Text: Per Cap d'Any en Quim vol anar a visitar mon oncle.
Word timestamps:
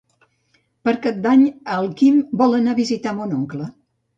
Per 0.87 0.93
Cap 1.03 1.19
d'Any 1.27 1.45
en 1.75 1.91
Quim 2.01 2.17
vol 2.43 2.59
anar 2.61 2.75
a 2.77 2.81
visitar 2.81 3.15
mon 3.21 3.37
oncle. 3.43 3.71